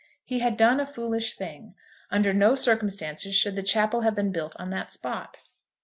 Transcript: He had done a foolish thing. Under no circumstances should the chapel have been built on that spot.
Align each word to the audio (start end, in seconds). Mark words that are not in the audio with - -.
He 0.23 0.39
had 0.39 0.57
done 0.57 0.79
a 0.79 0.87
foolish 0.87 1.37
thing. 1.37 1.75
Under 2.09 2.33
no 2.33 2.55
circumstances 2.55 3.35
should 3.35 3.55
the 3.55 3.61
chapel 3.61 4.01
have 4.01 4.15
been 4.15 4.31
built 4.31 4.55
on 4.57 4.71
that 4.71 4.91
spot. 4.91 5.41